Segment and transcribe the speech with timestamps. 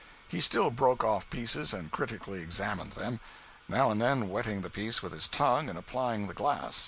[0.27, 3.19] He still broke off pieces and critically examined them,
[3.69, 6.79] now and then wetting the piece with his tongue and applying the glass.